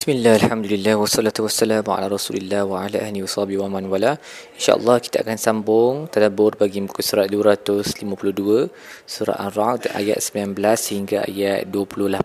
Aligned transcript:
Bismillah, 0.00 0.40
Alhamdulillah, 0.40 0.96
wassalatu 0.96 1.44
wassalamu 1.44 1.92
ala 1.92 2.08
rasulillah 2.08 2.64
wa 2.64 2.88
ala 2.88 3.04
ahli 3.04 3.20
wa 3.20 3.68
man 3.68 3.84
wala. 3.92 4.16
InsyaAllah 4.56 4.96
kita 4.96 5.20
akan 5.20 5.36
sambung 5.36 6.08
tadabur 6.08 6.56
bagi 6.56 6.80
muka 6.80 7.04
surat 7.04 7.28
252 7.28 8.72
Surah 9.04 9.36
Ar-Ra'd 9.44 9.92
ayat 9.92 10.24
19 10.24 10.56
hingga 10.56 11.28
ayat 11.28 11.68
28 11.68 12.16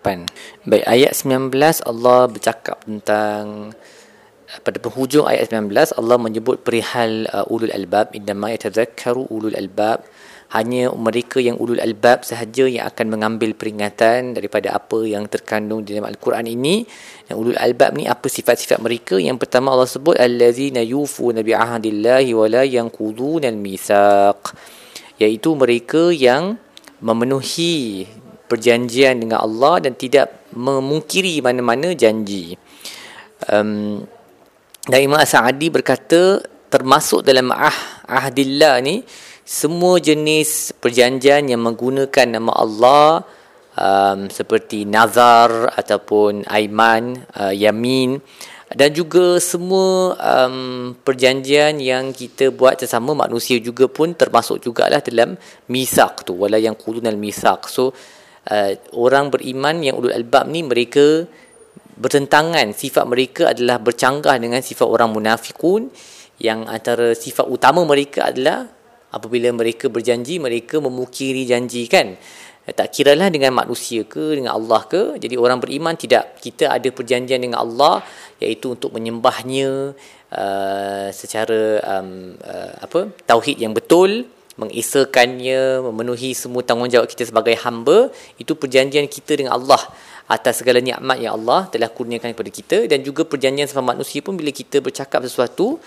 Baik, 0.64 0.84
ayat 0.88 1.12
19 1.20 1.84
Allah 1.84 2.20
bercakap 2.32 2.80
tentang 2.88 3.76
pada 4.64 4.78
penghujung 4.80 5.28
ayat 5.28 5.52
19 5.52 6.00
Allah 6.00 6.16
menyebut 6.16 6.64
perihal 6.64 7.28
uh, 7.28 7.44
ulul 7.52 7.76
albab. 7.76 8.08
Innama 8.16 8.56
yatadhakkaru 8.56 9.28
ulul 9.28 9.52
albab 9.52 10.00
hanya 10.54 10.94
mereka 10.94 11.42
yang 11.42 11.58
ulul 11.58 11.82
albab 11.82 12.22
sahaja 12.22 12.70
yang 12.70 12.86
akan 12.86 13.06
mengambil 13.10 13.50
peringatan 13.58 14.30
daripada 14.30 14.78
apa 14.78 15.02
yang 15.02 15.26
terkandung 15.26 15.82
di 15.82 15.98
dalam 15.98 16.06
al-Quran 16.06 16.46
ini. 16.46 16.86
Yang 17.26 17.36
ulul 17.42 17.58
albab 17.58 17.98
ni 17.98 18.06
apa 18.06 18.30
sifat-sifat 18.30 18.78
mereka? 18.78 19.18
Yang 19.18 19.42
pertama 19.42 19.74
Allah 19.74 19.90
sebut 19.90 20.14
allazina 20.14 20.78
yufuna 20.86 21.42
bi 21.42 21.50
ahdillahi 21.50 22.30
wa 22.30 22.46
la 22.46 22.62
yanquduna 22.62 23.50
al-mitsaq. 23.50 24.54
Iaitu 25.18 25.58
mereka 25.58 26.14
yang 26.14 26.54
memenuhi 27.02 28.06
perjanjian 28.46 29.18
dengan 29.18 29.42
Allah 29.42 29.82
dan 29.82 29.98
tidak 29.98 30.46
memungkiri 30.54 31.42
mana-mana 31.42 31.90
janji. 31.90 32.54
Um, 33.50 34.06
dan 34.86 34.98
Imam 35.02 35.18
As-Sa'adi 35.18 35.66
berkata 35.74 36.38
termasuk 36.70 37.26
dalam 37.26 37.50
ah 37.50 37.74
ahdillah 38.06 38.78
ni 38.82 39.02
semua 39.46 40.02
jenis 40.02 40.74
perjanjian 40.74 41.46
yang 41.46 41.62
menggunakan 41.62 42.26
nama 42.26 42.50
Allah 42.50 43.22
um, 43.78 44.26
seperti 44.26 44.82
nazar 44.82 45.70
ataupun 45.70 46.42
aiman, 46.50 47.22
uh, 47.38 47.54
yamin 47.54 48.18
dan 48.74 48.90
juga 48.90 49.38
semua 49.38 50.18
um, 50.18 50.90
perjanjian 50.98 51.78
yang 51.78 52.10
kita 52.10 52.50
buat 52.50 52.82
sesama 52.82 53.14
manusia 53.14 53.62
juga 53.62 53.86
pun 53.86 54.18
termasuk 54.18 54.66
jugalah 54.66 54.98
dalam 54.98 55.38
misak 55.70 56.26
tu 56.26 56.34
wala 56.34 56.58
yang 56.58 56.74
qulunal 56.74 57.14
misak 57.14 57.70
so 57.70 57.94
uh, 58.50 58.74
orang 58.98 59.30
beriman 59.30 59.78
yang 59.78 59.94
ulul 59.94 60.10
albab 60.10 60.50
ni 60.50 60.66
mereka 60.66 61.22
bertentangan. 61.96 62.76
Sifat 62.76 63.04
mereka 63.08 63.56
adalah 63.56 63.80
bercanggah 63.80 64.36
dengan 64.36 64.60
sifat 64.60 64.84
orang 64.84 65.10
munafikun 65.10 65.88
yang 66.36 66.68
antara 66.68 67.16
sifat 67.16 67.48
utama 67.48 67.80
mereka 67.88 68.28
adalah 68.28 68.68
apabila 69.14 69.52
mereka 69.54 69.86
berjanji 69.92 70.40
mereka 70.42 70.82
memukiri 70.82 71.46
janji 71.46 71.86
kan? 71.86 72.18
Eh, 72.66 72.74
tak 72.74 72.90
kiralah 72.90 73.30
dengan 73.30 73.54
manusia 73.54 74.02
ke 74.02 74.34
dengan 74.34 74.58
Allah 74.58 74.82
ke. 74.90 75.14
Jadi 75.22 75.38
orang 75.38 75.62
beriman 75.62 75.94
tidak. 75.94 76.42
Kita 76.42 76.74
ada 76.74 76.88
perjanjian 76.90 77.38
dengan 77.38 77.62
Allah 77.62 78.02
iaitu 78.42 78.74
untuk 78.74 78.90
menyembahnya 78.90 79.94
uh, 80.34 81.08
secara 81.14 81.78
um, 82.02 82.34
uh, 82.42 82.74
apa 82.82 83.14
tauhid 83.22 83.62
yang 83.62 83.70
betul 83.72 84.26
mengesakannya 84.58 85.84
memenuhi 85.86 86.34
semua 86.34 86.66
tanggungjawab 86.66 87.06
kita 87.06 87.30
sebagai 87.30 87.54
hamba. 87.62 88.10
Itu 88.34 88.58
perjanjian 88.58 89.06
kita 89.06 89.38
dengan 89.38 89.54
Allah 89.54 89.78
atas 90.26 90.58
segala 90.58 90.82
nikmat 90.82 91.22
yang 91.22 91.38
Allah 91.38 91.70
telah 91.70 91.86
kurniakan 91.86 92.34
kepada 92.34 92.50
kita. 92.50 92.78
Dan 92.90 93.06
juga 93.06 93.22
perjanjian 93.22 93.70
sama 93.70 93.94
manusia 93.94 94.18
pun 94.26 94.34
bila 94.34 94.50
kita 94.50 94.82
bercakap 94.82 95.22
sesuatu 95.22 95.78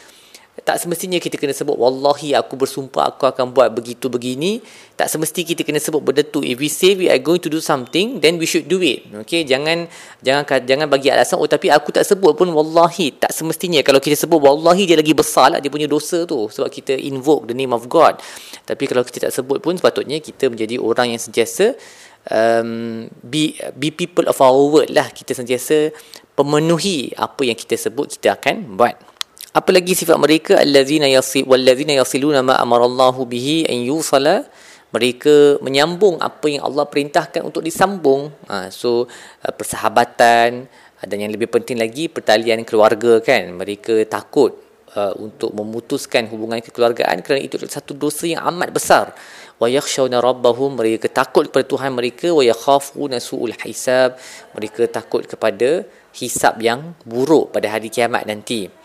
tak 0.65 0.81
semestinya 0.81 1.17
kita 1.21 1.39
kena 1.39 1.53
sebut 1.55 1.77
wallahi 1.77 2.35
aku 2.35 2.59
bersumpah 2.59 3.13
aku 3.15 3.29
akan 3.29 3.53
buat 3.53 3.71
begitu 3.73 4.09
begini. 4.09 4.59
Tak 4.99 5.07
semesti 5.07 5.47
kita 5.47 5.63
kena 5.63 5.79
sebut 5.79 6.03
benda 6.03 6.25
tu 6.25 6.43
if 6.43 6.59
we 6.59 6.67
say 6.67 6.95
we 6.97 7.07
are 7.07 7.21
going 7.21 7.39
to 7.39 7.47
do 7.47 7.63
something 7.63 8.19
then 8.19 8.35
we 8.35 8.49
should 8.49 8.67
do 8.67 8.79
it. 8.83 9.07
Okay 9.25 9.47
jangan 9.47 9.87
jangan 10.19 10.43
jangan 10.65 10.87
bagi 10.91 11.07
alasan 11.13 11.39
oh 11.39 11.47
tapi 11.47 11.71
aku 11.71 11.95
tak 11.95 12.03
sebut 12.03 12.35
pun 12.35 12.49
wallahi. 12.51 13.15
Tak 13.15 13.31
semestinya. 13.31 13.79
Kalau 13.81 14.03
kita 14.03 14.15
sebut 14.19 14.39
wallahi 14.41 14.89
dia 14.89 14.97
lagi 14.99 15.15
besar 15.15 15.55
lah 15.55 15.59
dia 15.63 15.71
punya 15.71 15.87
dosa 15.87 16.27
tu 16.27 16.51
sebab 16.51 16.67
kita 16.67 16.97
invoke 16.97 17.47
the 17.47 17.55
name 17.55 17.71
of 17.71 17.87
God. 17.87 18.19
Tapi 18.67 18.83
kalau 18.85 19.01
kita 19.01 19.29
tak 19.29 19.33
sebut 19.33 19.63
pun 19.63 19.75
sepatutnya 19.77 20.19
kita 20.19 20.51
menjadi 20.51 20.77
orang 20.77 21.15
yang 21.15 21.21
sentiasa 21.21 21.73
um, 22.27 23.07
be, 23.23 23.55
be 23.75 23.89
people 23.89 24.27
of 24.27 24.37
our 24.43 24.59
word 24.69 24.89
lah. 24.91 25.07
Kita 25.09 25.31
sentiasa 25.31 25.93
pemenuhi 26.35 27.11
apa 27.19 27.43
yang 27.43 27.57
kita 27.57 27.75
sebut 27.75 28.15
kita 28.15 28.39
akan 28.39 28.79
buat 28.79 28.95
apa 29.49 29.69
lagi 29.73 29.97
sifat 29.97 30.17
mereka? 30.21 30.61
Allazina 30.61 31.09
yasil 31.09 31.41
wallazina 31.49 31.97
yasiluna 31.97 32.45
ma 32.45 32.61
amarallahu 32.61 33.25
bihi 33.25 33.65
an 33.65 33.81
yusala. 33.81 34.45
Mereka 34.89 35.61
menyambung 35.61 36.17
apa 36.17 36.49
yang 36.49 36.65
Allah 36.65 36.85
perintahkan 36.85 37.45
untuk 37.45 37.61
disambung. 37.61 38.33
Ha, 38.49 38.73
so 38.73 39.05
uh, 39.45 39.53
persahabatan 39.53 40.65
dan 40.99 41.17
yang 41.17 41.29
lebih 41.29 41.45
penting 41.49 41.77
lagi 41.77 42.09
pertalian 42.09 42.61
keluarga 42.65 43.21
kan. 43.21 43.53
Mereka 43.57 44.05
takut 44.09 44.53
uh, 44.93 45.13
untuk 45.17 45.53
memutuskan 45.53 46.29
hubungan 46.29 46.61
kekeluargaan 46.61 47.21
kerana 47.25 47.41
itu 47.41 47.57
adalah 47.57 47.73
satu 47.73 47.93
dosa 47.97 48.29
yang 48.29 48.45
amat 48.53 48.69
besar. 48.69 49.13
Wa 49.61 49.65
yakhshawna 49.65 50.21
rabbahum 50.21 50.77
mereka 50.77 51.09
takut 51.09 51.49
kepada 51.49 51.65
Tuhan 51.65 51.93
mereka. 51.97 52.29
Wa 52.33 52.45
yakhafuna 52.45 53.17
su'ul 53.17 53.57
hisab 53.65 54.13
mereka 54.53 54.85
takut 54.89 55.25
kepada 55.25 55.85
hisab 56.13 56.57
yang 56.61 56.97
buruk 57.05 57.53
pada 57.53 57.69
hari 57.69 57.93
kiamat 57.93 58.25
nanti 58.25 58.78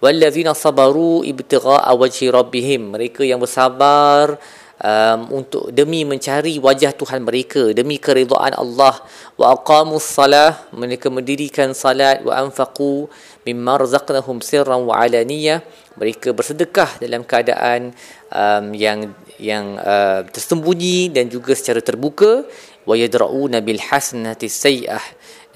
wallazina 0.00 0.52
sabaru 0.52 1.24
ibtigha'a 1.24 1.92
wajhi 1.96 2.28
rabbihim 2.28 2.92
mereka 2.92 3.24
yang 3.24 3.40
bersabar 3.40 4.36
um, 4.80 5.20
untuk 5.42 5.72
demi 5.72 6.04
mencari 6.04 6.60
wajah 6.60 6.92
Tuhan 6.92 7.24
mereka 7.24 7.72
demi 7.72 7.96
keridhaan 7.96 8.52
Allah. 8.56 9.00
wa 9.36 9.52
aqamus 9.52 10.04
salah 10.04 10.68
mereka 10.72 11.08
mendirikan 11.08 11.72
salat. 11.72 12.20
wa 12.24 12.36
anfaqu 12.36 13.08
mimma 13.44 13.80
razaqnahum 13.80 14.40
sirran 14.44 14.84
wa 14.84 15.00
alaniyah 15.00 15.64
mereka 15.96 16.32
bersedekah 16.36 17.00
dalam 17.00 17.24
keadaan 17.24 17.96
um, 18.32 18.76
yang 18.76 19.12
yang 19.36 19.76
uh, 19.80 20.24
tersembunyi 20.28 21.12
dan 21.12 21.28
juga 21.28 21.56
secara 21.56 21.80
terbuka. 21.80 22.44
wa 22.86 22.94
yadra'una 22.94 23.58
bil 23.64 23.80
hasanati 23.80 24.46
sayyi'ah 24.46 25.02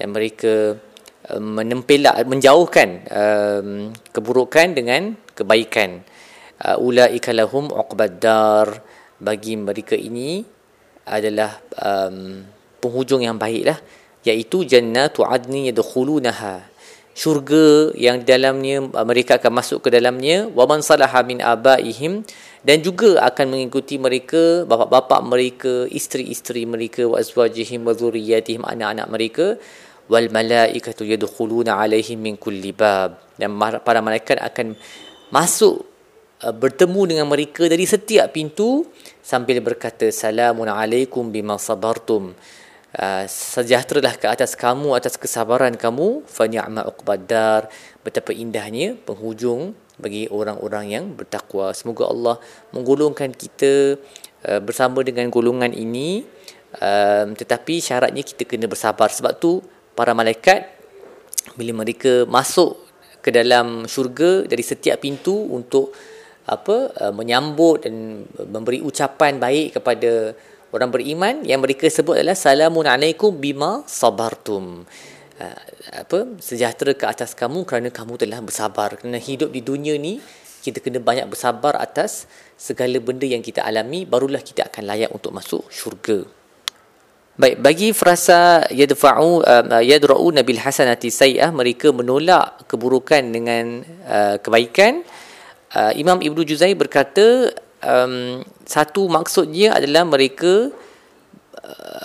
dan 0.01 0.11
mereka 0.11 0.75
menempelak 1.37 2.25
menjauhkan 2.25 2.89
um, 3.07 3.69
keburukan 4.09 4.73
dengan 4.73 5.13
kebaikan. 5.37 6.01
Uh, 6.61 6.77
ulaika 6.77 7.33
lahum 7.33 7.69
uqbaddar 7.69 8.81
bagi 9.17 9.57
mereka 9.57 9.97
ini 9.97 10.45
adalah 11.05 11.57
um, 11.77 12.45
penghujung 12.81 13.25
yang 13.25 13.37
baiklah 13.37 13.77
iaitu 14.25 14.65
jannatu 14.65 15.25
adni 15.25 15.69
yadkhulunaha. 15.69 16.69
Syurga 17.11 17.91
yang 17.99 18.23
dalamnya 18.23 18.79
mereka 19.03 19.35
akan 19.35 19.59
masuk 19.59 19.83
ke 19.83 19.89
dalamnya 19.91 20.47
wa 20.47 20.63
man 20.63 20.79
salaha 20.79 21.19
min 21.27 21.43
abaihim 21.43 22.23
dan 22.63 22.79
juga 22.79 23.19
akan 23.27 23.51
mengikuti 23.51 23.99
mereka 23.99 24.63
bapa-bapa 24.63 25.19
mereka 25.19 25.91
isteri-isteri 25.91 26.63
mereka 26.63 27.03
wa 27.09 27.19
azwajihim 27.19 27.83
wa 27.83 27.91
anak-anak 27.91 29.07
mereka 29.11 29.45
wal 30.11 30.27
malaikatu 30.27 31.07
yadkhuluna 31.07 31.79
alaihim 31.79 32.19
min 32.19 32.35
kulli 32.35 32.75
bab. 32.75 33.15
Dan 33.39 33.55
para 33.55 34.03
malaikat 34.03 34.43
akan 34.43 34.75
masuk 35.31 35.87
uh, 36.43 36.51
bertemu 36.51 37.15
dengan 37.15 37.25
mereka 37.31 37.71
dari 37.71 37.87
setiap 37.87 38.35
pintu 38.35 38.83
sambil 39.23 39.63
berkata 39.63 40.11
salamun 40.11 40.67
alaikum 40.67 41.31
bima 41.31 41.55
sabartum. 41.55 42.35
Uh, 42.91 43.23
sejahteralah 43.23 44.19
ke 44.19 44.27
atas 44.27 44.51
kamu 44.59 44.91
atas 44.99 45.15
kesabaran 45.15 45.79
kamu. 45.79 46.27
Fa 46.27 46.43
ni'ma 46.43 46.83
uqbadar 46.91 47.71
betapa 48.03 48.35
indahnya 48.35 48.99
penghujung 48.99 49.71
bagi 49.95 50.27
orang-orang 50.27 50.91
yang 50.91 51.05
bertakwa. 51.15 51.71
Semoga 51.71 52.11
Allah 52.11 52.35
menggolongkan 52.75 53.31
kita 53.31 53.95
uh, 54.43 54.59
bersama 54.59 55.07
dengan 55.07 55.31
golongan 55.31 55.71
ini. 55.71 56.27
Um, 56.71 57.35
tetapi 57.35 57.79
syaratnya 57.79 58.27
kita 58.27 58.43
kena 58.43 58.67
bersabar. 58.67 59.07
Sebab 59.07 59.39
tu 59.39 59.63
para 60.01 60.17
malaikat 60.17 60.65
bila 61.53 61.85
mereka 61.85 62.25
masuk 62.25 62.73
ke 63.21 63.29
dalam 63.29 63.85
syurga 63.85 64.49
dari 64.49 64.65
setiap 64.65 64.97
pintu 64.97 65.45
untuk 65.53 65.93
apa 66.49 66.89
uh, 66.97 67.13
menyambut 67.13 67.85
dan 67.85 68.25
memberi 68.49 68.81
ucapan 68.81 69.37
baik 69.37 69.77
kepada 69.77 70.33
orang 70.73 70.89
beriman 70.89 71.45
yang 71.45 71.61
mereka 71.61 71.85
sebut 71.85 72.17
adalah 72.17 72.33
salamun 72.33 72.89
alaikum 72.89 73.29
bima 73.29 73.85
sabartum. 73.85 74.89
Uh, 75.37 75.61
apa 75.93 76.33
sejahtera 76.41 76.97
ke 76.97 77.05
atas 77.05 77.37
kamu 77.37 77.61
kerana 77.69 77.93
kamu 77.93 78.17
telah 78.17 78.41
bersabar. 78.41 78.97
Kerana 78.97 79.21
hidup 79.21 79.53
di 79.53 79.61
dunia 79.61 80.01
ni 80.01 80.17
kita 80.65 80.81
kena 80.81 80.97
banyak 80.97 81.29
bersabar 81.29 81.77
atas 81.77 82.25
segala 82.57 82.97
benda 82.97 83.29
yang 83.29 83.45
kita 83.45 83.61
alami 83.61 84.09
barulah 84.09 84.41
kita 84.41 84.65
akan 84.65 84.81
layak 84.81 85.13
untuk 85.13 85.29
masuk 85.29 85.69
syurga 85.69 86.40
Baik, 87.41 87.57
bagi 87.57 87.89
frasa 87.89 88.69
yadfa'u 88.69 89.41
uh, 89.41 89.81
yadra'u 89.81 90.29
nabil 90.29 90.61
hasanati 90.61 91.09
sayyi'ah 91.09 91.49
mereka 91.49 91.89
menolak 91.89 92.69
keburukan 92.69 93.17
dengan 93.33 93.81
uh, 94.05 94.37
kebaikan. 94.37 95.01
Uh, 95.73 95.89
Imam 95.97 96.21
Ibnu 96.21 96.45
Juzai 96.45 96.77
berkata 96.77 97.49
um, 97.81 98.45
satu 98.61 99.09
maksudnya 99.09 99.73
adalah 99.73 100.05
mereka 100.05 100.69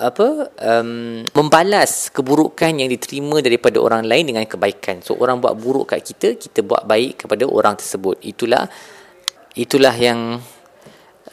apa 0.01 0.57
um, 0.57 1.21
membalas 1.37 2.09
keburukan 2.09 2.73
yang 2.73 2.89
diterima 2.89 3.45
daripada 3.45 3.77
orang 3.77 4.09
lain 4.09 4.33
dengan 4.33 4.49
kebaikan. 4.49 5.05
So 5.05 5.21
orang 5.21 5.45
buat 5.45 5.53
buruk 5.53 5.93
kat 5.93 6.01
kita, 6.01 6.41
kita 6.41 6.65
buat 6.65 6.89
baik 6.89 7.29
kepada 7.29 7.45
orang 7.45 7.77
tersebut. 7.77 8.25
Itulah 8.25 8.73
itulah 9.53 9.93
yang 10.01 10.41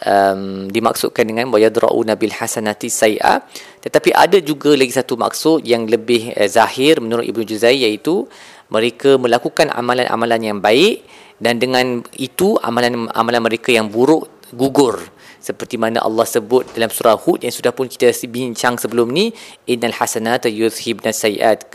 um, 0.03 0.67
dimaksudkan 0.69 1.23
dengan 1.23 1.49
wayadra'u 1.49 2.03
nabil 2.03 2.31
hasanati 2.31 2.91
sayi'a. 2.91 3.43
Tetapi 3.83 4.15
ada 4.15 4.37
juga 4.39 4.75
lagi 4.75 4.91
satu 4.91 5.15
maksud 5.15 5.63
yang 5.63 5.87
lebih 5.87 6.35
uh, 6.35 6.47
zahir 6.47 6.99
menurut 6.99 7.23
Ibnu 7.27 7.43
Juzai 7.47 7.87
iaitu 7.87 8.27
mereka 8.71 9.15
melakukan 9.17 9.71
amalan-amalan 9.71 10.41
yang 10.41 10.59
baik 10.59 11.03
dan 11.41 11.59
dengan 11.59 12.01
itu 12.15 12.55
amalan-amalan 12.61 13.41
mereka 13.43 13.73
yang 13.73 13.91
buruk 13.91 14.29
gugur 14.53 15.01
seperti 15.43 15.75
mana 15.75 15.99
Allah 15.99 16.23
sebut 16.23 16.71
dalam 16.71 16.87
surah 16.87 17.19
Hud 17.19 17.43
yang 17.43 17.51
sudah 17.51 17.75
pun 17.75 17.91
kita 17.91 18.15
bincang 18.31 18.79
sebelum 18.79 19.11
ni 19.11 19.35
innal 19.67 19.91
hasanata 19.91 20.47
yuzhibna 20.47 21.11
sayiat 21.11 21.67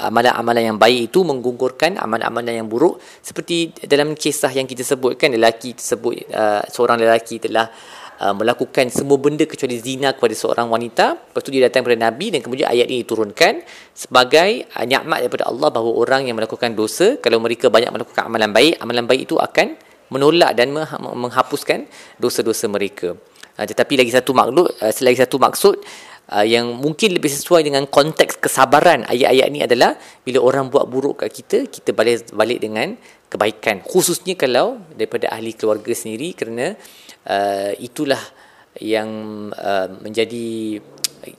amalan-amalan 0.00 0.72
yang 0.72 0.78
baik 0.80 1.12
itu 1.12 1.20
menggugurkan 1.20 2.00
amalan-amalan 2.00 2.64
yang 2.64 2.68
buruk. 2.72 2.96
Seperti 3.20 3.76
dalam 3.84 4.16
kisah 4.16 4.48
yang 4.56 4.64
kita 4.64 4.80
sebutkan 4.80 5.36
lelaki 5.36 5.76
tersebut 5.76 6.32
uh, 6.32 6.64
seorang 6.72 6.96
lelaki 6.96 7.36
telah 7.36 7.68
uh, 8.24 8.32
melakukan 8.32 8.88
semua 8.88 9.20
benda 9.20 9.44
kecuali 9.44 9.76
zina 9.76 10.16
kepada 10.16 10.32
seorang 10.32 10.72
wanita. 10.72 11.20
Lepas 11.20 11.44
tu 11.44 11.52
dia 11.52 11.68
datang 11.68 11.84
kepada 11.84 12.00
Nabi 12.08 12.32
dan 12.32 12.40
kemudian 12.40 12.72
ayat 12.72 12.88
ini 12.88 13.04
diturunkan 13.04 13.60
sebagai 13.92 14.64
uh, 14.80 14.88
nikmat 14.88 15.28
daripada 15.28 15.44
Allah 15.44 15.68
bahawa 15.68 15.92
orang 15.92 16.24
yang 16.24 16.40
melakukan 16.40 16.72
dosa 16.72 17.20
kalau 17.20 17.36
mereka 17.36 17.68
banyak 17.68 17.92
melakukan 17.92 18.32
amalan 18.32 18.48
baik 18.48 18.80
amalan 18.80 19.04
baik 19.04 19.28
itu 19.28 19.36
akan 19.36 19.89
menolak 20.10 20.52
dan 20.58 20.74
menghapuskan 21.00 21.86
dosa-dosa 22.18 22.66
mereka. 22.66 23.14
Uh, 23.56 23.66
tetapi 23.66 23.98
lagi 23.98 24.12
satu 24.12 24.30
maksud, 24.36 24.66
uh, 24.82 24.92
lagi 25.06 25.18
satu 25.18 25.36
maksud 25.38 25.76
uh, 26.34 26.46
yang 26.46 26.70
mungkin 26.78 27.16
lebih 27.16 27.30
sesuai 27.30 27.66
dengan 27.66 27.86
konteks 27.90 28.38
kesabaran 28.38 29.06
ayat-ayat 29.06 29.46
ini 29.50 29.60
adalah 29.66 29.94
bila 30.22 30.38
orang 30.42 30.70
buat 30.70 30.86
buruk 30.86 31.26
kat 31.26 31.30
kita, 31.30 31.58
kita 31.66 31.90
balik 31.94 32.30
balik 32.34 32.58
dengan 32.62 32.94
kebaikan. 33.30 33.82
Khususnya 33.86 34.34
kalau 34.34 34.82
daripada 34.94 35.30
ahli 35.30 35.54
keluarga 35.54 35.94
sendiri 35.94 36.34
kerana 36.34 36.74
uh, 37.26 37.72
itulah 37.78 38.20
yang 38.78 39.10
uh, 39.54 39.88
menjadi 39.98 40.78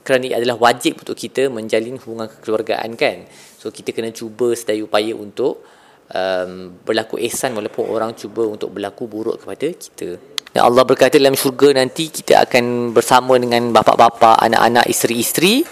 kerana 0.06 0.30
ia 0.30 0.36
adalah 0.38 0.56
wajib 0.62 1.02
untuk 1.02 1.18
kita 1.18 1.50
menjalin 1.50 1.98
hubungan 1.98 2.30
kekeluargaan 2.30 2.94
kan. 2.94 3.26
So 3.58 3.74
kita 3.74 3.90
kena 3.90 4.14
cuba 4.14 4.54
sedaya 4.54 4.86
upaya 4.86 5.12
untuk 5.18 5.64
um, 6.12 6.76
berlaku 6.84 7.18
ihsan 7.26 7.56
walaupun 7.56 7.88
orang 7.88 8.12
cuba 8.14 8.44
untuk 8.46 8.72
berlaku 8.72 9.08
buruk 9.08 9.42
kepada 9.42 9.68
kita. 9.72 10.08
Dan 10.52 10.68
Allah 10.68 10.84
berkata 10.84 11.16
dalam 11.16 11.32
syurga 11.32 11.72
nanti 11.72 12.12
kita 12.12 12.44
akan 12.44 12.92
bersama 12.92 13.40
dengan 13.40 13.72
bapa-bapa, 13.72 14.36
anak-anak, 14.36 14.84
isteri-isteri. 14.84 15.64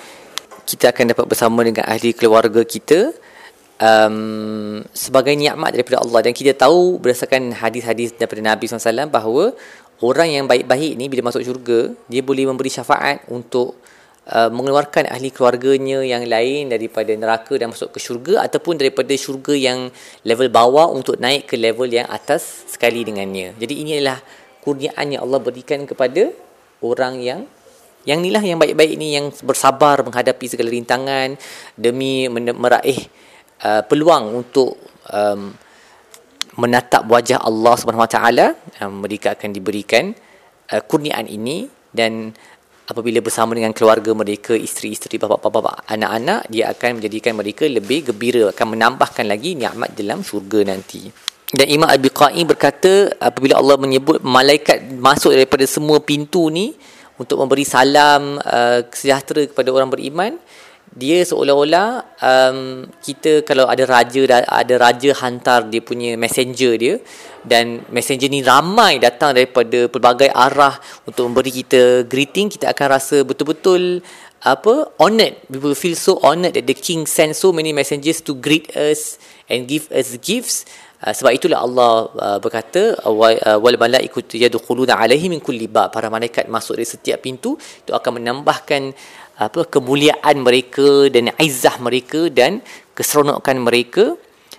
Kita 0.64 0.96
akan 0.96 1.12
dapat 1.12 1.26
bersama 1.28 1.60
dengan 1.60 1.84
ahli 1.84 2.16
keluarga 2.16 2.64
kita 2.64 3.12
um, 3.80 4.80
sebagai 4.92 5.34
nikmat 5.34 5.74
daripada 5.74 6.04
Allah 6.04 6.20
dan 6.28 6.32
kita 6.36 6.52
tahu 6.54 7.00
berdasarkan 7.00 7.56
hadis-hadis 7.56 8.14
daripada 8.14 8.40
Nabi 8.44 8.68
SAW 8.68 9.08
bahawa 9.10 9.44
orang 10.04 10.28
yang 10.30 10.44
baik-baik 10.46 10.94
ni 10.94 11.08
bila 11.08 11.32
masuk 11.32 11.42
syurga 11.42 11.90
dia 12.06 12.20
boleh 12.20 12.46
memberi 12.46 12.70
syafaat 12.70 13.24
untuk 13.32 13.80
Uh, 14.20 14.52
mengeluarkan 14.52 15.08
ahli 15.08 15.32
keluarganya 15.32 16.04
yang 16.04 16.28
lain 16.28 16.68
daripada 16.68 17.08
neraka 17.16 17.56
dan 17.56 17.72
masuk 17.72 17.96
ke 17.96 17.98
syurga 17.98 18.44
ataupun 18.44 18.76
daripada 18.76 19.10
syurga 19.16 19.56
yang 19.56 19.88
level 20.22 20.46
bawah 20.52 20.92
untuk 20.92 21.16
naik 21.16 21.48
ke 21.48 21.56
level 21.56 21.88
yang 21.88 22.04
atas 22.06 22.68
sekali 22.68 23.00
dengannya. 23.02 23.56
Jadi 23.56 23.74
ini 23.80 23.96
adalah 23.96 24.20
kurniaan 24.60 25.16
yang 25.16 25.24
Allah 25.24 25.40
berikan 25.40 25.88
kepada 25.88 26.30
orang 26.84 27.16
yang 27.24 27.40
yang 28.04 28.20
inilah 28.24 28.44
yang 28.44 28.60
baik-baik 28.60 28.96
ini 28.96 29.16
yang 29.16 29.28
bersabar 29.44 30.00
menghadapi 30.00 30.46
segala 30.48 30.72
rintangan 30.72 31.36
demi 31.76 32.28
meraih 32.32 33.00
uh, 33.64 33.84
peluang 33.84 34.40
untuk 34.40 34.76
um, 35.12 35.52
menatap 36.56 37.04
wajah 37.08 37.40
Allah 37.44 37.74
Subhanahu 37.76 38.04
Wa 38.04 38.12
Taala 38.12 38.46
um, 38.80 39.04
mereka 39.04 39.36
akan 39.36 39.52
diberikan 39.52 40.16
uh, 40.72 40.82
kurniaan 40.84 41.28
ini 41.28 41.68
dan 41.92 42.32
apabila 42.90 43.22
bersama 43.22 43.54
dengan 43.54 43.70
keluarga 43.70 44.10
mereka, 44.10 44.58
isteri-isteri, 44.58 45.22
bapa-bapa, 45.22 45.86
anak-anak, 45.86 46.50
dia 46.50 46.74
akan 46.74 46.98
menjadikan 46.98 47.38
mereka 47.38 47.70
lebih 47.70 48.10
gembira, 48.10 48.50
akan 48.50 48.66
menambahkan 48.74 49.30
lagi 49.30 49.54
nikmat 49.54 49.94
dalam 49.94 50.26
syurga 50.26 50.66
nanti. 50.66 51.06
Dan 51.54 51.70
Imam 51.70 51.86
Abi 51.86 52.10
Qa'i 52.10 52.42
berkata, 52.42 53.14
apabila 53.22 53.62
Allah 53.62 53.78
menyebut 53.78 54.18
malaikat 54.26 54.90
masuk 54.98 55.30
daripada 55.30 55.62
semua 55.70 56.02
pintu 56.02 56.50
ni 56.50 56.74
untuk 57.14 57.38
memberi 57.38 57.62
salam 57.62 58.42
uh, 58.42 58.82
sejahtera 58.90 59.46
kepada 59.46 59.70
orang 59.70 59.90
beriman, 59.90 60.34
dia 60.90 61.22
seolah-olah 61.22 62.18
um, 62.18 62.82
kita 62.98 63.46
kalau 63.46 63.70
ada 63.70 63.86
raja 63.86 64.42
ada 64.42 64.74
raja 64.74 65.10
hantar 65.22 65.70
dia 65.70 65.78
punya 65.78 66.18
messenger 66.18 66.74
dia 66.74 66.98
dan 67.46 67.86
messenger 67.94 68.26
ni 68.26 68.42
ramai 68.42 68.98
datang 68.98 69.38
daripada 69.38 69.86
pelbagai 69.86 70.34
arah 70.34 70.74
untuk 71.06 71.30
memberi 71.30 71.62
kita 71.62 72.10
greeting 72.10 72.50
kita 72.50 72.74
akan 72.74 72.86
rasa 72.98 73.22
betul-betul 73.22 74.02
apa 74.42 74.90
honored 74.98 75.38
we 75.46 75.62
will 75.62 75.78
feel 75.78 75.94
so 75.94 76.18
honored 76.26 76.58
that 76.58 76.66
the 76.66 76.74
king 76.74 77.06
send 77.06 77.38
so 77.38 77.54
many 77.54 77.70
messengers 77.70 78.18
to 78.18 78.34
greet 78.34 78.66
us 78.74 79.20
and 79.46 79.70
give 79.70 79.86
us 79.94 80.18
gifts 80.18 80.66
sebab 81.00 81.32
itulah 81.32 81.64
Allah 81.64 81.92
uh, 82.12 82.38
berkata 82.44 82.92
uh, 83.08 83.58
wal 83.64 83.78
malaikatu 83.80 84.36
yadkhuluna 84.36 85.00
alaihi 85.00 85.32
min 85.32 85.40
kulli 85.40 85.64
bab 85.64 85.88
para 85.96 86.12
malaikat 86.12 86.44
masuk 86.52 86.76
dari 86.76 86.88
setiap 86.88 87.24
pintu 87.24 87.56
itu 87.56 87.92
akan 87.96 88.20
menambahkan 88.20 88.92
apa 89.40 89.60
kemuliaan 89.64 90.44
mereka 90.44 91.08
dan 91.08 91.32
izzah 91.40 91.80
mereka 91.80 92.28
dan 92.28 92.60
keseronokan 92.92 93.56
mereka 93.64 94.04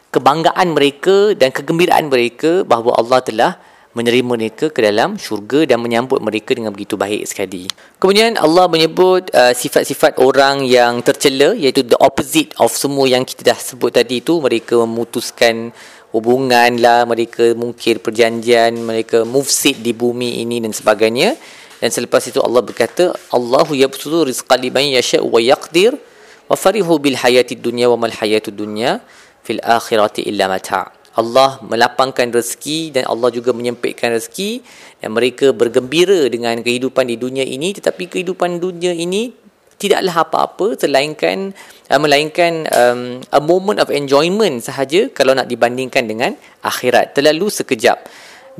kebanggaan 0.09 0.73
mereka 0.73 1.37
dan 1.37 1.53
kegembiraan 1.53 2.09
mereka 2.09 2.65
bahawa 2.65 2.97
Allah 2.97 3.21
telah 3.21 3.51
menerima 3.91 4.23
mereka 4.23 4.65
ke 4.71 4.79
dalam 4.79 5.19
syurga 5.19 5.67
dan 5.67 5.83
menyambut 5.83 6.23
mereka 6.23 6.55
dengan 6.55 6.71
begitu 6.71 6.95
baik 6.95 7.27
sekali. 7.27 7.67
Kemudian 7.99 8.39
Allah 8.39 8.71
menyebut 8.71 9.27
uh, 9.35 9.51
sifat-sifat 9.51 10.15
orang 10.23 10.63
yang 10.63 11.03
tercela 11.03 11.51
iaitu 11.51 11.83
the 11.83 11.99
opposite 11.99 12.55
of 12.55 12.71
semua 12.71 13.11
yang 13.11 13.27
kita 13.27 13.51
dah 13.51 13.59
sebut 13.59 13.91
tadi 13.91 14.23
itu 14.23 14.39
mereka 14.39 14.79
memutuskan 14.79 15.75
hubungan 16.11 16.77
lah, 16.77 17.07
mereka 17.07 17.55
mungkir 17.55 18.03
perjanjian, 18.03 18.75
mereka 18.83 19.23
mufsid 19.23 19.79
di 19.79 19.95
bumi 19.95 20.43
ini 20.43 20.59
dan 20.59 20.75
sebagainya. 20.75 21.35
Dan 21.81 21.89
selepas 21.89 22.21
itu 22.29 22.37
Allah 22.37 22.61
berkata, 22.61 23.15
Allahu 23.33 23.73
yabsutu 23.73 24.29
rizqa 24.29 24.53
liman 24.59 24.85
yasha'u 24.91 25.25
wa 25.25 25.41
yaqdir 25.41 25.97
wa 26.45 26.53
farihu 26.53 27.01
bil 27.01 27.17
hayati 27.17 27.57
dunya 27.57 27.89
wa 27.89 27.97
mal 28.05 28.13
hayatu 28.13 28.53
dunya 28.53 29.01
fil 29.41 29.57
akhirati 29.63 30.27
illa 30.29 30.45
mata'. 30.45 31.01
Allah 31.11 31.59
melapangkan 31.59 32.31
rezeki 32.31 32.95
dan 32.95 33.03
Allah 33.03 33.27
juga 33.35 33.51
menyempitkan 33.51 34.15
rezeki 34.15 34.63
dan 35.03 35.11
mereka 35.11 35.51
bergembira 35.51 36.31
dengan 36.31 36.55
kehidupan 36.63 37.03
di 37.03 37.19
dunia 37.19 37.43
ini 37.43 37.75
tetapi 37.75 38.07
kehidupan 38.07 38.63
dunia 38.63 38.95
ini 38.95 39.35
tidaklah 39.81 40.21
apa-apa 40.21 40.77
selainkan 40.77 41.57
uh, 41.89 41.97
melainkan 41.97 42.69
um, 42.69 43.17
a 43.33 43.41
moment 43.41 43.81
of 43.81 43.89
enjoyment 43.89 44.61
sahaja 44.61 45.09
kalau 45.09 45.33
nak 45.33 45.49
dibandingkan 45.49 46.05
dengan 46.05 46.37
akhirat 46.61 47.17
terlalu 47.17 47.49
sekejap. 47.49 48.05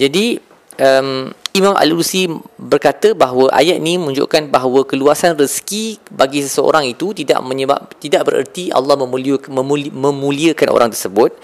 Jadi 0.01 0.41
um, 0.81 1.29
Imam 1.51 1.75
Al-Lusi 1.77 2.25
berkata 2.57 3.13
bahawa 3.13 3.51
ayat 3.53 3.77
ini 3.77 4.01
menunjukkan 4.01 4.49
bahawa 4.49 4.87
keluasan 4.87 5.37
rezeki 5.37 5.99
bagi 6.09 6.41
seseorang 6.41 6.87
itu 6.89 7.13
tidak 7.13 7.43
menyebab 7.45 7.91
tidak 8.01 8.25
bererti 8.25 8.73
Allah 8.73 8.97
memuliakan, 8.97 9.51
memuli, 9.51 9.91
memuliakan 9.93 10.67
orang 10.73 10.89
tersebut 10.89 11.35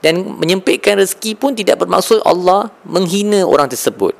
dan 0.00 0.16
menyempitkan 0.40 0.96
rezeki 0.96 1.36
pun 1.36 1.52
tidak 1.52 1.84
bermaksud 1.84 2.24
Allah 2.24 2.72
menghina 2.88 3.44
orang 3.44 3.68
tersebut. 3.68 4.16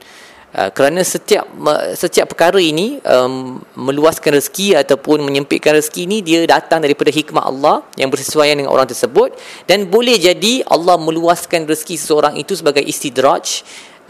Uh, 0.50 0.66
kerana 0.75 1.07
setiap 1.07 1.47
setiap 1.95 2.35
perkara 2.35 2.59
ini 2.59 2.99
um, 3.07 3.62
meluaskan 3.78 4.35
rezeki 4.35 4.75
ataupun 4.83 5.23
menyempitkan 5.23 5.78
rezeki 5.78 6.11
ini 6.11 6.26
dia 6.26 6.42
datang 6.42 6.83
daripada 6.83 7.07
hikmah 7.14 7.47
Allah 7.47 7.87
yang 7.95 8.11
bersesuaian 8.11 8.59
dengan 8.59 8.75
orang 8.75 8.90
tersebut 8.90 9.30
dan 9.71 9.87
boleh 9.87 10.19
jadi 10.19 10.66
Allah 10.66 10.99
meluaskan 10.99 11.71
rezeki 11.71 11.95
seseorang 11.95 12.35
itu 12.35 12.59
sebagai 12.59 12.83
istidraj 12.83 13.62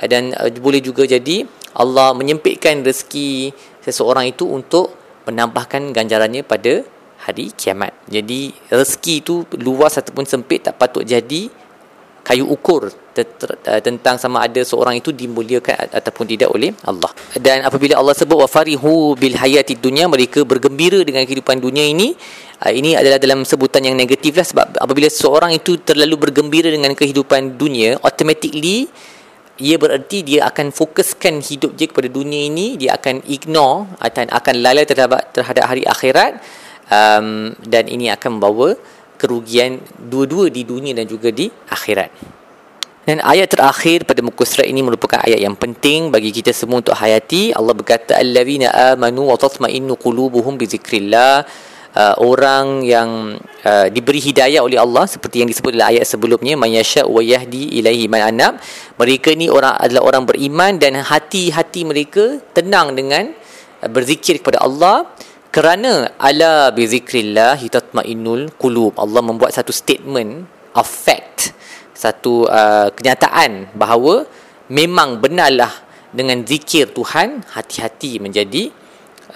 dan 0.09 0.33
uh, 0.33 0.49
boleh 0.49 0.81
juga 0.81 1.05
jadi 1.05 1.45
Allah 1.77 2.17
menyempitkan 2.17 2.81
rezeki 2.89 3.53
seseorang 3.85 4.33
itu 4.33 4.49
untuk 4.49 4.97
menambahkan 5.29 5.93
ganjarannya 5.93 6.41
pada 6.41 6.89
hari 7.21 7.53
kiamat. 7.53 7.93
Jadi 8.09 8.57
rezeki 8.73 9.15
itu 9.21 9.45
luas 9.61 10.01
ataupun 10.01 10.25
sempit 10.25 10.65
tak 10.65 10.81
patut 10.81 11.05
jadi 11.05 11.53
kayu 12.31 12.47
ukur 12.47 12.87
uh, 12.87 13.81
tentang 13.83 14.15
sama 14.23 14.47
ada 14.47 14.63
seorang 14.63 15.03
itu 15.03 15.11
dimuliakan 15.11 15.91
ataupun 15.91 16.31
tidak 16.31 16.55
oleh 16.55 16.71
Allah. 16.87 17.11
Dan 17.35 17.67
apabila 17.67 17.99
Allah 17.99 18.15
sebut 18.15 18.39
wa 18.39 18.47
farihu 18.47 19.19
bil 19.19 19.35
hayati 19.35 19.75
dunya 19.75 20.07
mereka 20.07 20.47
bergembira 20.47 21.03
dengan 21.03 21.27
kehidupan 21.27 21.59
dunia 21.59 21.91
ini. 21.91 22.15
Uh, 22.63 22.71
ini 22.71 22.95
adalah 22.95 23.19
dalam 23.19 23.43
sebutan 23.43 23.83
yang 23.83 23.99
negatif 23.99 24.39
lah 24.39 24.47
sebab 24.47 24.79
apabila 24.79 25.11
seorang 25.11 25.59
itu 25.59 25.83
terlalu 25.83 26.31
bergembira 26.31 26.71
dengan 26.71 26.95
kehidupan 26.95 27.59
dunia 27.59 27.99
automatically 28.07 28.87
ia 29.61 29.77
bererti 29.77 30.25
dia 30.25 30.49
akan 30.49 30.73
fokuskan 30.73 31.45
hidup 31.45 31.77
dia 31.77 31.91
kepada 31.91 32.09
dunia 32.09 32.49
ini. 32.49 32.81
Dia 32.81 32.97
akan 32.97 33.27
ignore 33.29 33.91
atau 34.01 34.25
akan 34.25 34.55
lalai 34.65 34.89
terhadap 34.89 35.35
terhadap 35.37 35.65
hari 35.69 35.85
akhirat. 35.85 36.41
Um, 36.91 37.55
dan 37.71 37.87
ini 37.87 38.11
akan 38.11 38.41
membawa 38.41 38.75
kerugian 39.21 39.77
dua-dua 40.01 40.49
di 40.49 40.65
dunia 40.65 40.97
dan 40.97 41.05
juga 41.05 41.29
di 41.29 41.53
akhirat. 41.69 42.41
Dan 43.05 43.19
ayat 43.25 43.49
terakhir 43.51 44.05
pada 44.05 44.21
muka 44.21 44.45
surat 44.45 44.69
ini 44.69 44.85
merupakan 44.85 45.19
ayat 45.19 45.41
yang 45.41 45.57
penting 45.57 46.13
bagi 46.13 46.31
kita 46.31 46.53
semua 46.53 46.85
untuk 46.85 46.95
hayati. 46.95 47.51
Allah 47.57 47.73
berkata 47.73 48.15
allazina 48.15 48.95
amanu 48.95 49.33
wa 49.33 49.37
tatma'innu 49.41 49.97
qulubuhum 49.97 50.55
bi 50.61 50.69
zikrillah. 50.69 51.43
Uh, 51.91 52.15
orang 52.23 52.87
yang 52.87 53.35
uh, 53.67 53.91
diberi 53.91 54.23
hidayah 54.23 54.63
oleh 54.63 54.79
Allah 54.79 55.11
seperti 55.11 55.43
yang 55.43 55.51
disebut 55.51 55.75
dalam 55.75 55.91
ayat 55.91 56.07
sebelumnya 56.07 56.55
mayasya 56.55 57.03
wa 57.03 57.19
yahdi 57.19 57.67
ilaihi 57.83 58.07
man 58.07 58.31
anab 58.31 58.63
mereka 58.95 59.35
ni 59.35 59.51
orang 59.51 59.75
adalah 59.75 60.07
orang 60.15 60.23
beriman 60.23 60.79
dan 60.79 61.03
hati-hati 61.03 61.83
mereka 61.83 62.39
tenang 62.55 62.95
dengan 62.95 63.35
uh, 63.83 63.91
berzikir 63.91 64.39
kepada 64.39 64.63
Allah 64.63 65.11
kerana 65.51 66.15
ala 66.19 66.71
bi 66.71 66.87
zikrillah 66.87 67.59
tatma'innul 67.59 68.55
qulub 68.55 68.95
Allah 68.99 69.23
membuat 69.23 69.51
satu 69.55 69.75
statement 69.75 70.47
of 70.79 70.87
fact 70.87 71.55
satu 72.01 72.49
uh, 72.49 72.89
kenyataan 72.97 73.77
bahawa 73.77 74.25
memang 74.73 75.21
benarlah 75.21 75.69
dengan 76.09 76.41
zikir 76.49 76.89
Tuhan 76.97 77.45
hati-hati 77.45 78.17
menjadi 78.17 78.73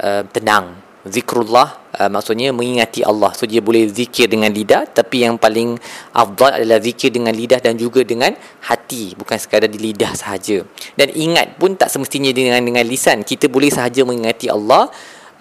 uh, 0.00 0.24
tenang. 0.32 0.80
Zikrullah 1.04 1.92
uh, 2.00 2.08
maksudnya 2.08 2.48
mengingati 2.56 3.04
Allah. 3.04 3.36
So 3.36 3.44
dia 3.44 3.60
boleh 3.60 3.92
zikir 3.92 4.24
dengan 4.32 4.48
lidah 4.48 4.88
tapi 4.88 5.28
yang 5.28 5.36
paling 5.36 5.76
afdal 6.16 6.56
adalah 6.56 6.80
zikir 6.80 7.12
dengan 7.12 7.36
lidah 7.36 7.60
dan 7.60 7.76
juga 7.76 8.00
dengan 8.00 8.32
hati 8.64 9.12
bukan 9.12 9.36
sekadar 9.36 9.68
di 9.68 9.76
lidah 9.76 10.16
sahaja. 10.16 10.64
Dan 10.96 11.12
ingat 11.12 11.60
pun 11.60 11.76
tak 11.76 11.92
semestinya 11.92 12.32
dengan 12.32 12.64
dengan 12.64 12.88
lisan. 12.88 13.20
Kita 13.20 13.52
boleh 13.52 13.68
sahaja 13.68 14.00
mengingati 14.08 14.48
Allah 14.48 14.88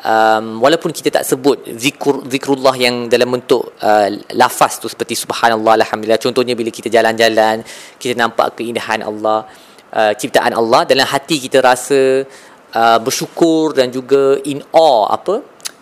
um, 0.03 0.59
walaupun 0.59 0.91
kita 0.91 1.09
tak 1.09 1.25
sebut 1.25 1.63
zikr 1.79 2.27
zikrullah 2.27 2.75
yang 2.75 3.07
dalam 3.07 3.31
bentuk 3.33 3.73
uh, 3.79 4.07
lafaz 4.35 4.77
tu 4.83 4.87
seperti 4.91 5.15
subhanallah 5.15 5.79
alhamdulillah. 5.81 6.19
Contohnya 6.19 6.53
bila 6.53 6.69
kita 6.69 6.91
jalan-jalan 6.91 7.63
kita 7.97 8.13
nampak 8.19 8.59
keindahan 8.59 9.01
Allah 9.01 9.47
uh, 9.95 10.13
ciptaan 10.13 10.53
Allah 10.53 10.83
dalam 10.83 11.07
hati 11.07 11.39
kita 11.39 11.63
rasa 11.63 12.27
uh, 12.75 12.99
bersyukur 12.99 13.73
dan 13.73 13.89
juga 13.89 14.37
in 14.43 14.59
awe 14.75 15.15
apa 15.17 15.35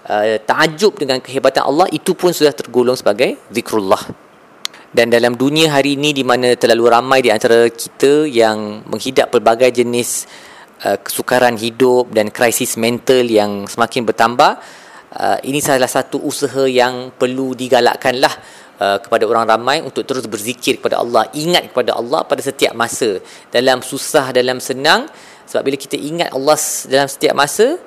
uh, 0.07 0.37
takjub 0.45 0.95
dengan 1.01 1.17
kehebatan 1.19 1.65
Allah 1.65 1.89
itu 1.91 2.13
pun 2.13 2.31
sudah 2.31 2.53
tergolong 2.53 2.95
sebagai 2.95 3.41
zikrullah. 3.49 4.29
Dan 4.91 5.07
dalam 5.07 5.39
dunia 5.39 5.71
hari 5.71 5.95
ini 5.95 6.11
di 6.11 6.19
mana 6.19 6.51
terlalu 6.59 6.91
ramai 6.91 7.23
di 7.23 7.31
antara 7.31 7.71
kita 7.71 8.27
yang 8.27 8.83
menghidap 8.91 9.31
pelbagai 9.31 9.71
jenis 9.71 10.27
uh, 10.85 10.97
kesukaran 11.01 11.55
hidup 11.57 12.09
dan 12.11 12.29
krisis 12.29 12.75
mental 12.77 13.23
yang 13.25 13.65
semakin 13.69 14.05
bertambah 14.05 14.59
uh, 15.15 15.37
ini 15.45 15.59
salah 15.59 15.89
satu 15.89 16.21
usaha 16.21 16.65
yang 16.65 17.13
perlu 17.15 17.53
digalakkanlah 17.57 18.33
uh, 18.81 18.97
kepada 19.01 19.23
orang 19.29 19.45
ramai 19.47 19.77
untuk 19.81 20.03
terus 20.03 20.25
berzikir 20.25 20.81
kepada 20.81 21.01
Allah 21.01 21.27
ingat 21.37 21.71
kepada 21.71 21.97
Allah 21.97 22.25
pada 22.25 22.41
setiap 22.41 22.73
masa. 22.73 23.21
Dalam 23.49 23.85
susah 23.85 24.33
dalam 24.33 24.57
senang 24.57 25.07
sebab 25.45 25.61
bila 25.67 25.77
kita 25.77 25.99
ingat 25.99 26.31
Allah 26.31 26.57
dalam 26.87 27.07
setiap 27.09 27.33
masa 27.35 27.77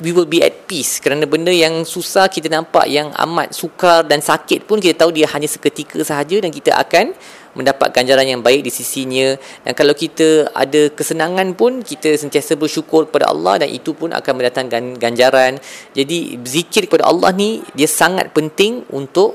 we 0.00 0.14
will 0.14 0.26
be 0.26 0.42
at 0.42 0.66
peace. 0.70 1.02
Kerana 1.02 1.26
benda 1.26 1.50
yang 1.50 1.82
susah 1.82 2.30
kita 2.30 2.46
nampak 2.50 2.86
yang 2.86 3.10
amat 3.28 3.54
sukar 3.54 4.06
dan 4.06 4.22
sakit 4.22 4.64
pun 4.64 4.78
kita 4.78 5.04
tahu 5.04 5.10
dia 5.14 5.26
hanya 5.30 5.50
seketika 5.50 5.98
sahaja 6.02 6.38
dan 6.38 6.50
kita 6.54 6.74
akan 6.78 7.14
mendapat 7.58 7.90
ganjaran 7.90 8.22
yang 8.22 8.38
baik 8.38 8.62
di 8.62 8.70
sisinya. 8.70 9.34
Dan 9.66 9.74
kalau 9.74 9.90
kita 9.90 10.54
ada 10.54 10.86
kesenangan 10.94 11.58
pun 11.58 11.82
kita 11.82 12.14
sentiasa 12.14 12.54
bersyukur 12.54 13.10
kepada 13.10 13.34
Allah 13.34 13.66
dan 13.66 13.68
itu 13.74 13.90
pun 13.98 14.14
akan 14.14 14.32
mendatangkan 14.38 14.94
ganjaran. 15.02 15.58
Jadi 15.90 16.38
zikir 16.46 16.86
kepada 16.86 17.10
Allah 17.10 17.34
ni 17.34 17.66
dia 17.74 17.90
sangat 17.90 18.30
penting 18.30 18.86
untuk 18.94 19.34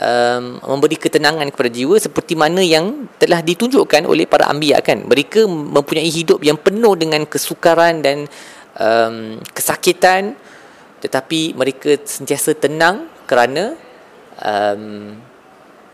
um, 0.00 0.56
memberi 0.64 0.96
ketenangan 0.96 1.44
kepada 1.52 1.68
jiwa 1.68 2.00
seperti 2.00 2.32
mana 2.32 2.64
yang 2.64 3.04
telah 3.20 3.44
ditunjukkan 3.44 4.08
oleh 4.08 4.24
para 4.24 4.48
anbiya 4.48 4.80
kan? 4.80 5.04
Mereka 5.04 5.44
mempunyai 5.44 6.08
hidup 6.08 6.40
yang 6.40 6.56
penuh 6.56 6.96
dengan 6.96 7.28
kesukaran 7.28 8.00
dan 8.00 8.24
um, 8.80 9.36
kesakitan. 9.52 10.34
Tetapi 11.00 11.56
mereka 11.56 11.96
sentiasa 11.96 12.52
tenang 12.52 13.08
kerana 13.24 13.72
um, 14.36 15.16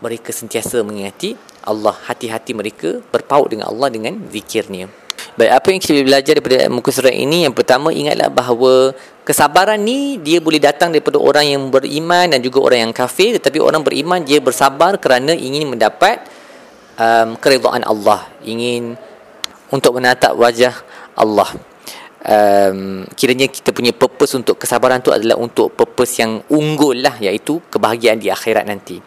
mereka 0.03 0.35
sentiasa 0.35 0.83
mengingati 0.83 1.39
Allah 1.67 1.95
hati-hati 2.07 2.55
mereka 2.55 3.03
berpaut 3.11 3.51
dengan 3.51 3.67
Allah 3.67 3.91
dengan 3.91 4.15
zikirnya. 4.31 4.87
Baik, 5.37 5.51
apa 5.53 5.67
yang 5.69 5.79
kita 5.81 6.01
belajar 6.01 6.33
daripada 6.33 6.57
muka 6.71 6.89
surat 6.89 7.13
ini? 7.13 7.45
Yang 7.45 7.61
pertama, 7.61 7.93
ingatlah 7.93 8.29
bahawa 8.31 8.95
Kesabaran 9.27 9.75
ni, 9.75 10.15
dia 10.23 10.39
boleh 10.39 10.55
datang 10.55 10.87
daripada 10.87 11.19
orang 11.19 11.43
yang 11.43 11.67
beriman 11.67 12.31
Dan 12.31 12.39
juga 12.39 12.63
orang 12.63 12.89
yang 12.89 12.93
kafir. 12.95 13.35
Tetapi 13.35 13.59
orang 13.59 13.83
beriman, 13.83 14.23
dia 14.23 14.39
bersabar 14.39 14.95
kerana 14.95 15.35
ingin 15.35 15.67
mendapat 15.67 16.23
um, 16.95 17.35
Keridhaan 17.35 17.83
Allah. 17.83 18.23
Ingin 18.47 18.95
untuk 19.67 19.99
menatap 19.99 20.31
wajah 20.31 20.71
Allah. 21.11 21.51
Um, 22.23 23.03
kiranya 23.19 23.51
kita 23.51 23.75
punya 23.75 23.91
purpose 23.91 24.33
untuk 24.39 24.57
kesabaran 24.57 25.03
tu 25.03 25.11
adalah 25.11 25.35
untuk 25.35 25.75
purpose 25.75 26.23
yang 26.23 26.39
unggul 26.47 26.97
lah 26.97 27.19
iaitu 27.19 27.61
kebahagiaan 27.67 28.19
di 28.19 28.27
akhirat 28.27 28.67
nanti 28.67 28.99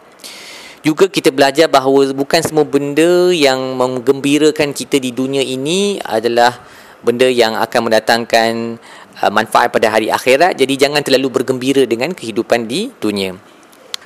juga 0.81 1.05
kita 1.05 1.29
belajar 1.29 1.69
bahawa 1.69 2.09
bukan 2.11 2.41
semua 2.41 2.65
benda 2.65 3.29
yang 3.29 3.77
menggembirakan 3.77 4.73
kita 4.73 4.97
di 4.97 5.13
dunia 5.13 5.45
ini 5.45 6.01
adalah 6.01 6.57
benda 7.05 7.29
yang 7.29 7.53
akan 7.57 7.89
mendatangkan 7.89 8.51
uh, 9.21 9.31
manfaat 9.33 9.69
pada 9.69 9.93
hari 9.93 10.09
akhirat. 10.09 10.57
Jadi 10.57 10.73
jangan 10.77 11.05
terlalu 11.05 11.41
bergembira 11.41 11.85
dengan 11.85 12.13
kehidupan 12.13 12.65
di 12.65 12.89
dunia. 12.97 13.37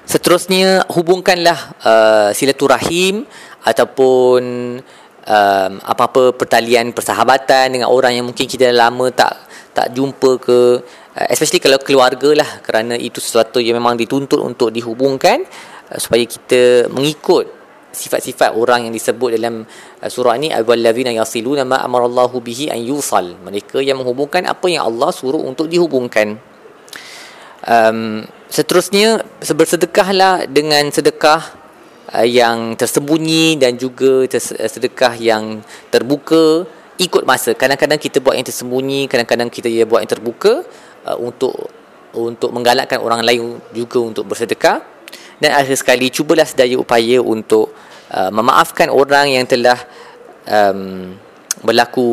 Seterusnya 0.06 0.86
hubungkanlah 0.92 1.60
uh, 1.82 2.30
silaturahim 2.36 3.26
ataupun 3.66 4.42
um, 5.26 5.72
apa-apa 5.82 6.38
pertalian 6.38 6.94
persahabatan 6.94 7.74
dengan 7.74 7.90
orang 7.90 8.14
yang 8.14 8.26
mungkin 8.28 8.46
kita 8.46 8.70
dah 8.70 8.86
lama 8.86 9.10
tak 9.10 9.34
tak 9.74 9.92
jumpa 9.92 10.38
ke 10.38 10.60
uh, 11.18 11.28
especially 11.32 11.64
kalau 11.64 11.80
keluarga 11.82 12.36
lah. 12.38 12.50
Kerana 12.62 13.00
itu 13.00 13.18
sesuatu 13.24 13.58
yang 13.64 13.82
memang 13.82 13.98
dituntut 13.98 14.44
untuk 14.44 14.70
dihubungkan 14.70 15.42
supaya 15.94 16.26
kita 16.26 16.90
mengikut 16.90 17.66
sifat-sifat 17.96 18.54
orang 18.60 18.90
yang 18.90 18.94
disebut 18.94 19.40
dalam 19.40 19.64
uh, 20.04 20.10
surah 20.12 20.36
ini 20.36 20.52
alladzina 20.52 21.16
yasiluna 21.16 21.64
ma 21.64 21.80
amarallahu 21.82 22.44
bihi 22.44 22.68
an 22.70 22.84
yusal. 22.84 23.40
Mereka 23.40 23.80
yang 23.80 24.04
menghubungkan 24.04 24.44
apa 24.46 24.68
yang 24.68 24.84
Allah 24.84 25.10
suruh 25.16 25.40
untuk 25.40 25.72
dihubungkan. 25.72 26.36
Um, 27.66 28.28
seterusnya 28.52 29.26
bersedekahlah 29.42 30.46
dengan 30.46 30.92
sedekah 30.92 31.42
uh, 32.14 32.28
yang 32.28 32.76
tersembunyi 32.78 33.58
dan 33.58 33.80
juga 33.80 34.28
sedekah 34.68 35.16
yang 35.18 35.64
terbuka. 35.90 36.68
Ikut 36.96 37.28
masa. 37.28 37.52
Kadang-kadang 37.52 38.00
kita 38.00 38.24
buat 38.24 38.40
yang 38.40 38.48
tersembunyi 38.48 39.12
kadang-kadang 39.12 39.52
kita 39.52 39.68
ya 39.68 39.84
buat 39.84 40.00
yang 40.00 40.12
terbuka 40.16 40.64
uh, 41.04 41.18
untuk 41.20 41.72
untuk 42.16 42.56
menggalakkan 42.56 43.04
orang 43.04 43.20
lain 43.28 43.60
juga 43.76 44.00
untuk 44.00 44.24
bersedekah 44.32 44.95
dan 45.40 45.52
akhir 45.56 45.76
sekali 45.80 46.08
cubalah 46.12 46.48
sedaya 46.48 46.80
upaya 46.80 47.20
untuk 47.20 47.76
uh, 48.12 48.32
memaafkan 48.32 48.88
orang 48.88 49.36
yang 49.36 49.46
telah 49.48 49.78
um, 50.48 51.14
berlaku 51.64 52.10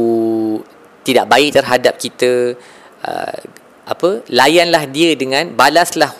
tidak 1.02 1.26
baik 1.30 1.54
terhadap 1.54 1.94
kita. 1.98 2.54
Uh, 3.02 3.40
apa 3.82 4.22
layanlah 4.30 4.86
dia 4.86 5.18
dengan 5.18 5.50
balaslah 5.58 6.14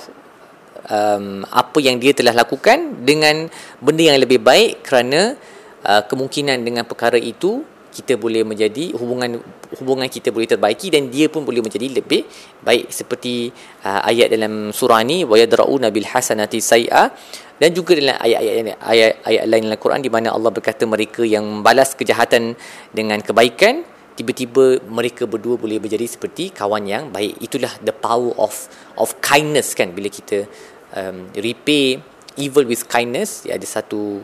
um, 0.91 1.47
apa 1.47 1.79
yang 1.79 2.03
dia 2.03 2.11
telah 2.11 2.35
lakukan 2.35 3.07
dengan 3.07 3.47
benda 3.79 4.03
yang 4.03 4.19
lebih 4.19 4.43
baik 4.43 4.83
kerana 4.83 5.39
uh, 5.87 6.03
kemungkinan 6.03 6.67
dengan 6.67 6.83
perkara 6.83 7.19
itu 7.19 7.63
kita 7.93 8.17
boleh 8.17 8.43
menjadi 8.43 8.97
hubungan 8.97 9.37
hubungan 9.77 10.09
kita 10.09 10.33
boleh 10.33 10.49
terbaiki 10.49 10.89
dan 10.89 11.13
dia 11.13 11.29
pun 11.29 11.45
boleh 11.45 11.61
menjadi 11.61 11.87
lebih 11.93 12.25
baik. 12.65 12.89
Seperti 12.89 13.53
uh, 13.85 14.01
ayat 14.09 14.33
dalam 14.33 14.73
surah 14.73 15.05
ni 15.05 15.29
wa 15.29 15.37
yadrauna 15.37 15.93
bil 15.93 16.09
hasanati 16.09 16.59
sayya 16.65 17.13
dan 17.61 17.71
juga 17.77 17.95
dalam 18.01 18.17
ayat-ayat 18.17 18.81
ayat 18.81 19.13
ayat 19.29 19.43
lain 19.47 19.63
dalam 19.69 19.79
Quran 19.79 20.01
di 20.01 20.11
mana 20.11 20.33
Allah 20.33 20.51
berkata 20.51 20.89
mereka 20.89 21.23
yang 21.23 21.61
balas 21.61 21.93
kejahatan 21.93 22.57
dengan 22.91 23.21
kebaikan 23.21 23.85
tiba-tiba 24.17 24.81
mereka 24.89 25.25
berdua 25.25 25.57
boleh 25.57 25.81
menjadi 25.81 26.05
seperti 26.05 26.53
kawan 26.53 26.85
yang 26.85 27.09
baik. 27.13 27.41
Itulah 27.41 27.73
the 27.85 27.93
power 27.93 28.33
of 28.37 28.69
of 28.97 29.17
kindness 29.25 29.73
kan. 29.77 29.93
Bila 29.93 30.09
kita 30.09 30.49
um, 30.97 31.29
repay 31.37 32.01
evil 32.37 32.65
with 32.69 32.89
kindness 32.89 33.45
ya, 33.45 33.57
ada 33.57 33.67
satu 33.69 34.21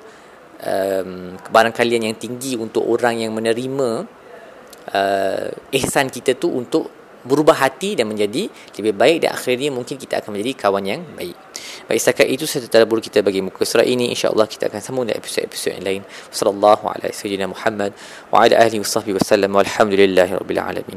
um, 0.62 1.38
kebarangkalian 1.38 2.10
yang 2.10 2.16
tinggi 2.16 2.56
untuk 2.58 2.82
orang 2.86 3.20
yang 3.22 3.32
menerima 3.34 3.90
uh, 4.94 5.48
ihsan 5.74 6.08
kita 6.08 6.34
tu 6.34 6.50
untuk 6.50 6.98
berubah 7.28 7.60
hati 7.60 7.98
dan 7.98 8.08
menjadi 8.08 8.48
lebih 8.78 8.94
baik 8.96 9.26
dan 9.26 9.36
akhirnya 9.36 9.68
mungkin 9.68 10.00
kita 10.00 10.22
akan 10.22 10.38
menjadi 10.38 10.52
kawan 10.56 10.84
yang 10.86 11.02
baik. 11.12 11.36
Baik 11.84 12.00
setakat 12.00 12.26
itu 12.30 12.48
saya 12.48 12.64
tadabbur 12.64 13.02
kita 13.04 13.20
bagi 13.20 13.44
muka 13.44 13.66
surat 13.68 13.84
ini 13.84 14.08
insya-Allah 14.08 14.48
kita 14.48 14.72
akan 14.72 14.80
sambung 14.80 15.04
dalam 15.04 15.20
episod-episod 15.20 15.76
yang 15.76 15.84
lain. 15.84 16.02
Sallallahu 16.32 16.88
alaihi 16.88 17.12
wasallam 17.12 17.50
Muhammad 17.52 17.90
wa 18.32 18.46
ala 18.46 18.54
alihi 18.64 18.80
wasallam 18.80 19.50
walhamdulillahirabbil 19.52 20.62
alamin. 20.62 20.96